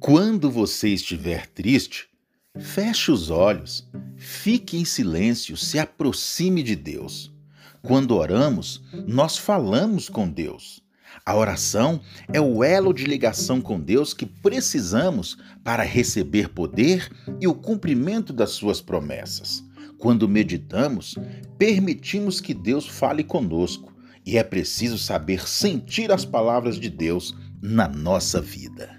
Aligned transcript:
Quando 0.00 0.48
você 0.48 0.90
estiver 0.90 1.48
triste, 1.48 2.08
feche 2.56 3.10
os 3.10 3.30
olhos, 3.30 3.88
fique 4.16 4.76
em 4.76 4.84
silêncio, 4.84 5.56
se 5.56 5.76
aproxime 5.76 6.62
de 6.62 6.76
Deus. 6.76 7.32
Quando 7.82 8.14
oramos, 8.14 8.80
nós 9.06 9.36
falamos 9.36 10.08
com 10.08 10.28
Deus. 10.28 10.80
A 11.26 11.36
oração 11.36 12.00
é 12.32 12.40
o 12.40 12.62
elo 12.62 12.92
de 12.92 13.04
ligação 13.04 13.60
com 13.60 13.80
Deus 13.80 14.14
que 14.14 14.24
precisamos 14.24 15.36
para 15.64 15.82
receber 15.82 16.48
poder 16.50 17.10
e 17.40 17.48
o 17.48 17.54
cumprimento 17.54 18.32
das 18.32 18.50
suas 18.50 18.80
promessas. 18.80 19.64
Quando 19.98 20.28
meditamos, 20.28 21.16
permitimos 21.58 22.40
que 22.40 22.54
Deus 22.54 22.86
fale 22.86 23.24
conosco 23.24 23.92
e 24.24 24.38
é 24.38 24.44
preciso 24.44 24.96
saber 24.96 25.48
sentir 25.48 26.12
as 26.12 26.24
palavras 26.24 26.78
de 26.78 26.88
Deus 26.88 27.34
na 27.60 27.88
nossa 27.88 28.40
vida. 28.40 28.97